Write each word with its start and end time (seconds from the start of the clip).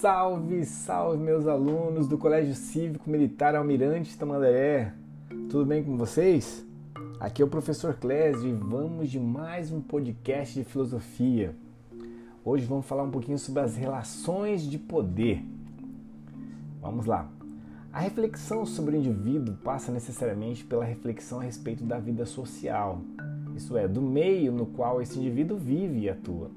Salve, 0.00 0.66
salve 0.66 1.16
meus 1.16 1.46
alunos 1.46 2.06
do 2.06 2.18
Colégio 2.18 2.54
Cívico 2.54 3.08
Militar 3.08 3.54
Almirante 3.54 4.16
Tamandaré. 4.16 4.92
Tudo 5.48 5.64
bem 5.64 5.82
com 5.82 5.96
vocês? 5.96 6.62
Aqui 7.18 7.40
é 7.40 7.44
o 7.46 7.48
professor 7.48 7.94
Clésio 7.94 8.46
e 8.46 8.52
vamos 8.52 9.10
de 9.10 9.18
mais 9.18 9.72
um 9.72 9.80
podcast 9.80 10.52
de 10.52 10.64
filosofia. 10.64 11.56
Hoje 12.44 12.66
vamos 12.66 12.84
falar 12.84 13.04
um 13.04 13.10
pouquinho 13.10 13.38
sobre 13.38 13.62
as 13.62 13.74
relações 13.74 14.68
de 14.68 14.78
poder. 14.78 15.42
Vamos 16.82 17.06
lá. 17.06 17.30
A 17.90 18.00
reflexão 18.00 18.66
sobre 18.66 18.96
o 18.96 18.98
indivíduo 18.98 19.56
passa 19.64 19.90
necessariamente 19.90 20.62
pela 20.62 20.84
reflexão 20.84 21.40
a 21.40 21.44
respeito 21.44 21.84
da 21.84 21.98
vida 21.98 22.26
social, 22.26 23.00
isso 23.56 23.78
é, 23.78 23.88
do 23.88 24.02
meio 24.02 24.52
no 24.52 24.66
qual 24.66 25.00
esse 25.00 25.18
indivíduo 25.18 25.56
vive 25.56 26.00
e 26.00 26.10
atua. 26.10 26.50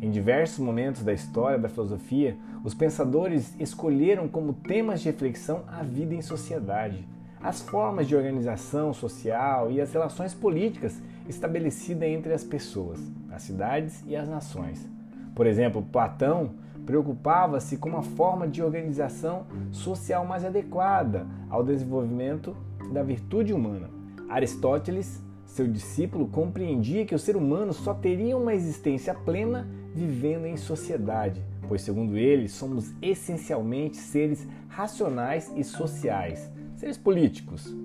Em 0.00 0.10
diversos 0.12 0.60
momentos 0.60 1.02
da 1.02 1.12
história 1.12 1.58
da 1.58 1.68
filosofia, 1.68 2.36
os 2.62 2.72
pensadores 2.72 3.52
escolheram 3.58 4.28
como 4.28 4.52
temas 4.52 5.00
de 5.00 5.06
reflexão 5.06 5.64
a 5.66 5.82
vida 5.82 6.14
em 6.14 6.22
sociedade, 6.22 7.04
as 7.42 7.60
formas 7.60 8.06
de 8.06 8.14
organização 8.14 8.92
social 8.92 9.72
e 9.72 9.80
as 9.80 9.92
relações 9.92 10.32
políticas 10.32 11.02
estabelecidas 11.28 12.08
entre 12.08 12.32
as 12.32 12.44
pessoas, 12.44 13.00
as 13.32 13.42
cidades 13.42 14.04
e 14.06 14.14
as 14.14 14.28
nações. 14.28 14.88
Por 15.34 15.48
exemplo, 15.48 15.82
Platão 15.82 16.50
preocupava-se 16.86 17.76
com 17.76 17.88
uma 17.88 18.02
forma 18.02 18.46
de 18.46 18.62
organização 18.62 19.46
social 19.72 20.24
mais 20.24 20.44
adequada 20.44 21.26
ao 21.50 21.64
desenvolvimento 21.64 22.56
da 22.92 23.02
virtude 23.02 23.52
humana. 23.52 23.90
Aristóteles, 24.28 25.20
seu 25.44 25.66
discípulo, 25.66 26.28
compreendia 26.28 27.04
que 27.04 27.14
o 27.14 27.18
ser 27.18 27.36
humano 27.36 27.72
só 27.72 27.92
teria 27.92 28.36
uma 28.36 28.54
existência 28.54 29.12
plena 29.12 29.66
vivendo 29.98 30.46
em 30.46 30.56
sociedade, 30.56 31.42
pois, 31.66 31.82
segundo 31.82 32.16
ele, 32.16 32.48
somos 32.48 32.92
essencialmente 33.02 33.96
seres 33.96 34.46
racionais 34.68 35.52
e 35.56 35.64
sociais, 35.64 36.50
seres 36.76 36.96
políticos. 36.96 37.76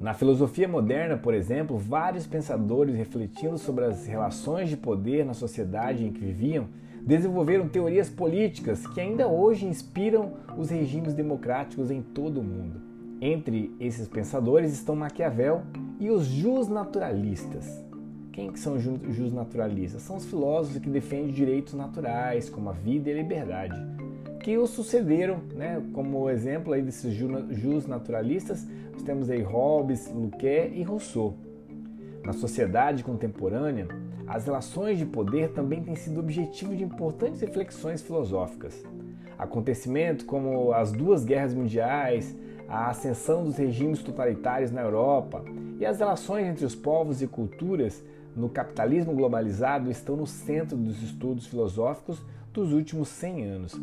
Na 0.00 0.14
filosofia 0.14 0.66
moderna, 0.66 1.16
por 1.16 1.32
exemplo, 1.32 1.78
vários 1.78 2.26
pensadores 2.26 2.96
refletindo 2.96 3.56
sobre 3.56 3.84
as 3.84 4.06
relações 4.06 4.68
de 4.68 4.76
poder 4.76 5.24
na 5.24 5.34
sociedade 5.34 6.04
em 6.04 6.12
que 6.12 6.18
viviam 6.18 6.66
desenvolveram 7.04 7.68
teorias 7.68 8.08
políticas 8.08 8.86
que 8.86 9.00
ainda 9.00 9.28
hoje 9.28 9.66
inspiram 9.66 10.32
os 10.56 10.70
regimes 10.70 11.14
democráticos 11.14 11.90
em 11.90 12.00
todo 12.00 12.40
o 12.40 12.44
mundo. 12.44 12.80
Entre 13.20 13.72
esses 13.78 14.08
pensadores 14.08 14.72
estão 14.72 14.96
Maquiavel 14.96 15.62
e 16.00 16.10
os 16.10 16.26
justnaturalistas. 16.26 17.91
Quem 18.32 18.50
que 18.50 18.58
são 18.58 18.76
os 18.76 19.32
naturalistas? 19.32 20.00
São 20.02 20.16
os 20.16 20.24
filósofos 20.24 20.80
que 20.80 20.88
defendem 20.88 21.30
direitos 21.30 21.74
naturais, 21.74 22.48
como 22.48 22.70
a 22.70 22.72
vida 22.72 23.10
e 23.10 23.12
a 23.12 23.16
liberdade, 23.16 23.76
que 24.40 24.56
os 24.56 24.70
sucederam, 24.70 25.42
né? 25.54 25.82
Como 25.92 26.30
exemplo 26.30 26.72
aí 26.72 26.80
desses 26.80 27.12
justnaturalistas, 27.12 28.66
nós 28.92 29.02
temos 29.02 29.28
aí 29.28 29.42
Hobbes, 29.42 30.10
Luquet 30.10 30.72
e 30.74 30.82
Rousseau. 30.82 31.34
Na 32.24 32.32
sociedade 32.32 33.04
contemporânea, 33.04 33.86
as 34.26 34.46
relações 34.46 34.96
de 34.96 35.04
poder 35.04 35.50
também 35.50 35.82
têm 35.82 35.94
sido 35.94 36.20
objetivo 36.20 36.74
de 36.74 36.82
importantes 36.82 37.40
reflexões 37.40 38.00
filosóficas. 38.00 38.82
Acontecimentos 39.38 40.24
como 40.24 40.72
as 40.72 40.90
duas 40.90 41.22
guerras 41.22 41.52
mundiais, 41.52 42.34
a 42.66 42.88
ascensão 42.88 43.44
dos 43.44 43.58
regimes 43.58 44.02
totalitários 44.02 44.70
na 44.70 44.80
Europa 44.80 45.44
e 45.78 45.84
as 45.84 45.98
relações 45.98 46.46
entre 46.46 46.64
os 46.64 46.74
povos 46.74 47.20
e 47.20 47.26
culturas 47.26 48.02
no 48.34 48.48
capitalismo 48.48 49.14
globalizado 49.14 49.90
estão 49.90 50.16
no 50.16 50.26
centro 50.26 50.76
dos 50.76 51.02
estudos 51.02 51.46
filosóficos 51.46 52.22
dos 52.52 52.72
últimos 52.72 53.08
100 53.08 53.44
anos. 53.44 53.80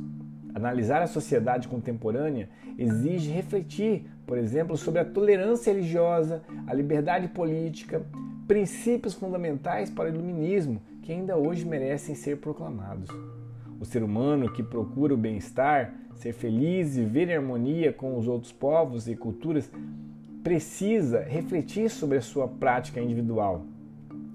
Analisar 0.54 1.02
a 1.02 1.08
sociedade 1.08 1.68
contemporânea 1.68 2.50
exige 2.78 3.32
refletir, 3.32 4.06
por 4.26 4.38
exemplo, 4.38 4.76
sobre 4.78 5.02
a 5.02 5.06
tolerância 5.06 5.72
religiosa, 5.72 6.42
a 6.66 6.74
liberdade 6.74 7.28
política, 7.28 8.02
princípios 8.48 9.14
fundamentais 9.14 9.90
para 9.90 10.10
o 10.10 10.14
iluminismo 10.14 10.82
que 11.04 11.12
ainda 11.12 11.38
hoje 11.38 11.66
merecem 11.66 12.16
ser 12.16 12.38
proclamados. 12.38 13.10
O 13.80 13.86
ser 13.86 14.04
humano 14.04 14.52
que 14.52 14.64
procura 14.64 15.14
o 15.14 15.18
bem-estar, 15.18 15.94
ser 16.16 16.34
feliz 16.34 16.98
e 16.98 17.02
viver 17.02 17.30
em 17.30 17.36
harmonia 17.36 17.94
com 17.94 18.18
os 18.18 18.28
outros 18.28 18.52
povos 18.52 19.08
e 19.08 19.16
culturas 19.16 19.70
precisa 20.44 21.22
refletir 21.22 21.90
sobre 21.90 22.18
a 22.18 22.22
sua 22.22 22.48
prática 22.48 23.00
individual 23.00 23.66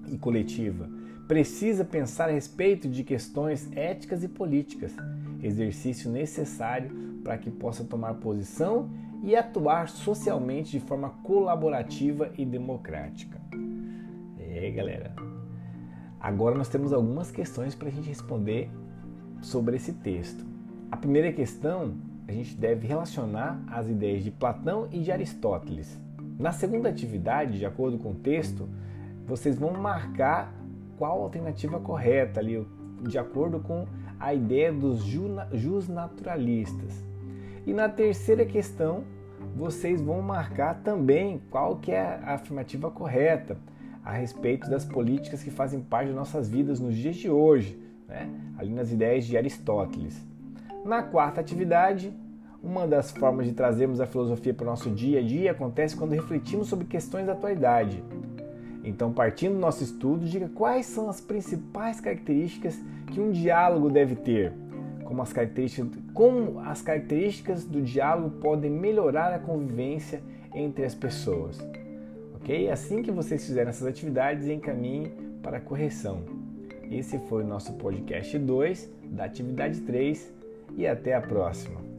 e 0.09 0.17
coletiva. 0.17 0.89
Precisa 1.27 1.83
pensar 1.83 2.29
a 2.29 2.33
respeito 2.33 2.87
de 2.87 3.03
questões 3.03 3.69
éticas 3.75 4.23
e 4.23 4.27
políticas, 4.27 4.95
exercício 5.41 6.11
necessário 6.11 6.91
para 7.23 7.37
que 7.37 7.49
possa 7.49 7.83
tomar 7.83 8.15
posição 8.15 8.89
e 9.23 9.35
atuar 9.35 9.89
socialmente 9.89 10.71
de 10.71 10.79
forma 10.79 11.09
colaborativa 11.23 12.31
e 12.37 12.45
democrática. 12.45 13.41
É, 14.39 14.69
galera. 14.69 15.13
Agora 16.19 16.55
nós 16.55 16.69
temos 16.69 16.93
algumas 16.93 17.31
questões 17.31 17.73
para 17.73 17.87
a 17.87 17.91
gente 17.91 18.07
responder 18.07 18.69
sobre 19.41 19.75
esse 19.75 19.93
texto. 19.93 20.45
A 20.91 20.97
primeira 20.97 21.31
questão 21.31 21.95
a 22.27 22.31
gente 22.31 22.55
deve 22.55 22.87
relacionar 22.87 23.63
as 23.67 23.87
ideias 23.87 24.23
de 24.23 24.31
Platão 24.31 24.87
e 24.91 24.99
de 24.99 25.11
Aristóteles. 25.11 25.99
Na 26.39 26.51
segunda 26.51 26.89
atividade, 26.89 27.59
de 27.59 27.65
acordo 27.65 27.97
com 27.97 28.11
o 28.11 28.15
texto, 28.15 28.67
vocês 29.25 29.57
vão 29.57 29.71
marcar 29.73 30.53
qual 30.97 31.19
a 31.19 31.23
alternativa 31.23 31.79
correta 31.79 32.39
ali, 32.39 32.65
de 33.01 33.17
acordo 33.17 33.59
com 33.59 33.85
a 34.19 34.33
ideia 34.33 34.71
dos 34.71 35.03
justnaturalistas. 35.53 37.03
E 37.65 37.73
na 37.73 37.89
terceira 37.89 38.45
questão, 38.45 39.03
vocês 39.55 40.01
vão 40.01 40.21
marcar 40.21 40.81
também 40.83 41.41
qual 41.49 41.77
que 41.77 41.91
é 41.91 42.01
a 42.01 42.33
afirmativa 42.33 42.91
correta 42.91 43.57
a 44.03 44.11
respeito 44.11 44.69
das 44.69 44.85
políticas 44.85 45.43
que 45.43 45.49
fazem 45.49 45.81
parte 45.81 46.09
de 46.09 46.13
nossas 46.13 46.47
vidas 46.47 46.79
nos 46.79 46.95
dias 46.95 47.15
de 47.15 47.29
hoje, 47.29 47.79
né? 48.07 48.29
ali 48.57 48.71
nas 48.71 48.91
ideias 48.91 49.25
de 49.25 49.35
Aristóteles. 49.35 50.21
Na 50.83 51.01
quarta 51.01 51.41
atividade, 51.41 52.13
uma 52.61 52.87
das 52.87 53.11
formas 53.11 53.47
de 53.47 53.53
trazermos 53.53 53.99
a 53.99 54.05
filosofia 54.05 54.53
para 54.53 54.63
o 54.63 54.69
nosso 54.69 54.89
dia 54.91 55.19
a 55.19 55.23
dia 55.23 55.51
acontece 55.51 55.95
quando 55.95 56.11
refletimos 56.11 56.67
sobre 56.67 56.85
questões 56.85 57.25
da 57.25 57.33
atualidade. 57.33 58.03
Então, 58.85 59.11
partindo 59.11 59.53
do 59.53 59.59
nosso 59.59 59.83
estudo, 59.83 60.25
diga 60.25 60.47
quais 60.47 60.85
são 60.85 61.09
as 61.09 61.19
principais 61.19 61.99
características 61.99 62.79
que 63.07 63.19
um 63.19 63.31
diálogo 63.31 63.89
deve 63.89 64.15
ter, 64.15 64.53
como 65.03 65.23
as 65.23 65.33
características, 65.33 65.89
como 66.13 66.59
as 66.59 66.83
características 66.83 67.65
do 67.65 67.81
diálogo 67.81 68.37
podem 68.39 68.69
melhorar 68.69 69.33
a 69.33 69.39
convivência 69.39 70.21
entre 70.53 70.85
as 70.85 70.93
pessoas. 70.93 71.59
Ok? 72.35 72.69
Assim 72.69 73.01
que 73.01 73.11
vocês 73.11 73.43
fizerem 73.43 73.69
essas 73.69 73.87
atividades, 73.87 74.47
encaminhem 74.47 75.11
para 75.41 75.57
a 75.57 75.61
correção. 75.61 76.21
Esse 76.91 77.17
foi 77.27 77.43
o 77.43 77.47
nosso 77.47 77.73
podcast 77.73 78.37
2 78.37 78.89
da 79.05 79.25
atividade 79.25 79.81
3 79.81 80.31
e 80.77 80.85
até 80.85 81.15
a 81.15 81.21
próxima. 81.21 81.94